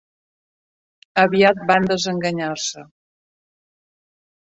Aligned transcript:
Aviat 1.23 1.59
van 1.71 1.85
desenganyar-se. 1.91 2.87